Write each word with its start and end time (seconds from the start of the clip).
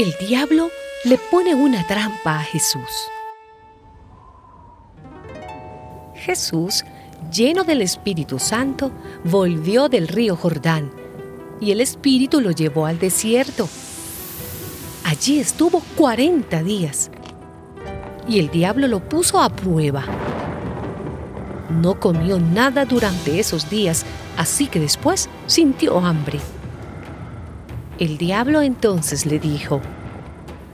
El 0.00 0.16
diablo 0.18 0.70
le 1.04 1.18
pone 1.18 1.54
una 1.54 1.86
trampa 1.86 2.38
a 2.38 2.42
Jesús. 2.42 2.88
Jesús, 6.14 6.86
lleno 7.30 7.64
del 7.64 7.82
Espíritu 7.82 8.38
Santo, 8.38 8.92
volvió 9.24 9.90
del 9.90 10.08
río 10.08 10.36
Jordán 10.36 10.90
y 11.60 11.72
el 11.72 11.82
Espíritu 11.82 12.40
lo 12.40 12.50
llevó 12.50 12.86
al 12.86 12.98
desierto. 12.98 13.68
Allí 15.04 15.38
estuvo 15.38 15.82
40 15.98 16.62
días 16.62 17.10
y 18.26 18.38
el 18.38 18.50
diablo 18.50 18.88
lo 18.88 19.06
puso 19.06 19.38
a 19.38 19.50
prueba. 19.50 20.06
No 21.68 22.00
comió 22.00 22.40
nada 22.40 22.86
durante 22.86 23.38
esos 23.38 23.68
días, 23.68 24.06
así 24.38 24.66
que 24.66 24.80
después 24.80 25.28
sintió 25.46 25.98
hambre. 25.98 26.40
El 28.00 28.16
diablo 28.16 28.62
entonces 28.62 29.26
le 29.26 29.38
dijo, 29.38 29.82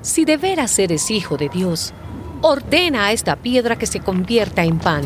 Si 0.00 0.24
de 0.24 0.38
veras 0.38 0.78
eres 0.78 1.10
hijo 1.10 1.36
de 1.36 1.50
Dios, 1.50 1.92
ordena 2.40 3.04
a 3.04 3.12
esta 3.12 3.36
piedra 3.36 3.76
que 3.76 3.84
se 3.84 4.00
convierta 4.00 4.64
en 4.64 4.78
pan. 4.78 5.02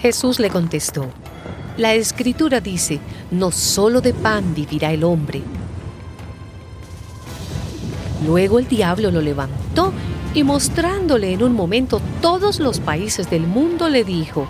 Jesús 0.00 0.40
le 0.40 0.48
contestó, 0.48 1.04
La 1.76 1.92
escritura 1.92 2.62
dice, 2.62 2.98
no 3.30 3.50
solo 3.50 4.00
de 4.00 4.14
pan 4.14 4.54
vivirá 4.54 4.90
el 4.90 5.04
hombre. 5.04 5.42
Luego 8.24 8.58
el 8.58 8.68
diablo 8.68 9.10
lo 9.10 9.20
levantó 9.20 9.92
y 10.32 10.44
mostrándole 10.44 11.34
en 11.34 11.42
un 11.42 11.52
momento 11.52 12.00
todos 12.22 12.58
los 12.58 12.80
países 12.80 13.28
del 13.28 13.46
mundo 13.46 13.90
le 13.90 14.04
dijo, 14.04 14.48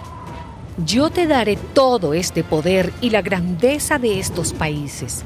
Yo 0.87 1.11
te 1.11 1.27
daré 1.27 1.56
todo 1.56 2.15
este 2.15 2.45
poder 2.45 2.93
y 3.01 3.11
la 3.11 3.21
grandeza 3.21 3.98
de 3.98 4.21
estos 4.21 4.53
países 4.53 5.25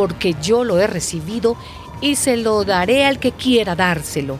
porque 0.00 0.34
yo 0.40 0.64
lo 0.64 0.80
he 0.80 0.86
recibido 0.86 1.56
y 2.00 2.16
se 2.16 2.38
lo 2.38 2.64
daré 2.64 3.04
al 3.04 3.18
que 3.18 3.32
quiera 3.32 3.76
dárselo. 3.76 4.38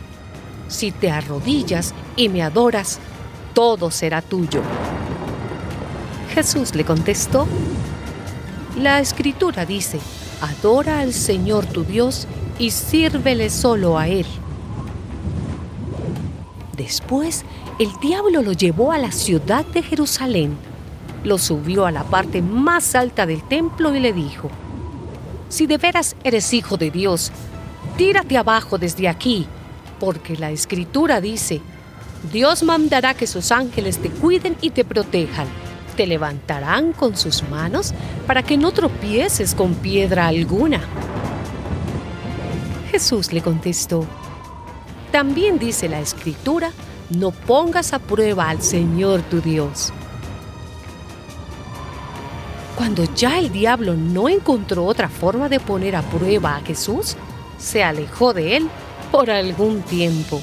Si 0.69 0.91
te 0.91 1.11
arrodillas 1.11 1.92
y 2.17 2.30
me 2.30 2.42
adoras, 2.42 2.98
todo 3.52 3.91
será 3.91 4.22
tuyo. 4.22 4.62
Jesús 6.34 6.75
le 6.75 6.86
contestó, 6.86 7.47
la 8.78 9.00
escritura 9.00 9.67
dice, 9.67 10.00
adora 10.41 11.00
al 11.00 11.12
Señor 11.12 11.67
tu 11.67 11.84
Dios 11.84 12.27
y 12.58 12.70
sírvele 12.70 13.50
solo 13.50 13.98
a 13.98 14.08
Él. 14.08 14.24
Después, 16.74 17.45
el 17.78 17.91
diablo 18.00 18.41
lo 18.41 18.52
llevó 18.52 18.92
a 18.92 18.98
la 18.98 19.12
ciudad 19.12 19.67
de 19.67 19.83
Jerusalén, 19.83 20.56
lo 21.22 21.36
subió 21.36 21.84
a 21.84 21.91
la 21.91 22.05
parte 22.05 22.41
más 22.41 22.95
alta 22.95 23.27
del 23.27 23.42
templo 23.42 23.95
y 23.95 24.00
le 24.00 24.14
dijo, 24.14 24.50
si 25.50 25.66
de 25.66 25.77
veras 25.77 26.16
eres 26.24 26.55
hijo 26.55 26.77
de 26.77 26.90
Dios, 26.90 27.33
tírate 27.98 28.38
abajo 28.38 28.78
desde 28.78 29.08
aquí, 29.08 29.46
porque 29.98 30.36
la 30.36 30.50
escritura 30.50 31.20
dice, 31.20 31.61
Dios 32.33 32.62
mandará 32.62 33.14
que 33.14 33.27
sus 33.27 33.50
ángeles 33.50 33.98
te 33.98 34.11
cuiden 34.11 34.56
y 34.61 34.70
te 34.70 34.84
protejan. 34.84 35.48
Te 35.96 36.06
levantarán 36.06 36.92
con 36.92 37.16
sus 37.16 37.42
manos 37.42 37.92
para 38.27 38.42
que 38.42 38.56
no 38.56 38.70
tropieces 38.70 39.55
con 39.55 39.74
piedra 39.74 40.28
alguna. 40.28 40.80
Jesús 42.90 43.32
le 43.32 43.42
contestó, 43.42 44.06
también 45.11 45.58
dice 45.58 45.88
la 45.88 46.00
escritura, 46.00 46.70
no 47.11 47.32
pongas 47.32 47.92
a 47.92 47.98
prueba 47.98 48.48
al 48.48 48.62
Señor 48.62 49.22
tu 49.22 49.40
Dios. 49.40 49.92
Cuando 52.80 53.05
ya 53.14 53.39
el 53.39 53.52
diablo 53.52 53.92
no 53.92 54.30
encontró 54.30 54.86
otra 54.86 55.11
forma 55.11 55.51
de 55.51 55.61
poner 55.61 55.95
a 55.95 56.01
prueba 56.01 56.57
a 56.57 56.63
Jesús, 56.63 57.14
se 57.58 57.85
alejó 57.85 58.33
de 58.33 58.57
él 58.57 58.70
por 59.13 59.30
algún 59.30 59.83
tiempo. 59.83 60.41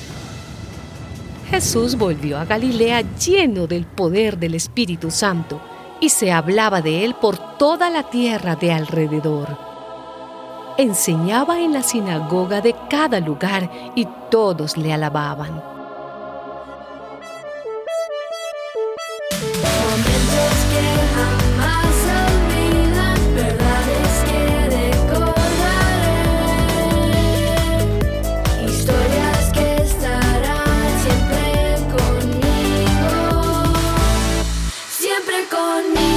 Jesús 1.50 1.98
volvió 1.98 2.38
a 2.38 2.46
Galilea 2.46 3.02
lleno 3.18 3.66
del 3.66 3.88
poder 3.88 4.38
del 4.38 4.54
Espíritu 4.54 5.10
Santo 5.10 5.60
y 6.00 6.10
se 6.10 6.32
hablaba 6.32 6.84
de 6.84 7.06
él 7.06 7.16
por 7.16 7.58
toda 7.58 7.90
la 7.90 8.04
tierra 8.04 8.56
de 8.56 8.72
alrededor. 8.72 9.58
Enseñaba 10.78 11.60
en 11.60 11.74
la 11.74 11.82
sinagoga 11.82 12.62
de 12.62 12.76
cada 12.88 13.20
lugar 13.20 13.72
y 13.96 14.08
todos 14.30 14.78
le 14.78 14.94
alababan. 14.94 15.77
on. 35.78 36.17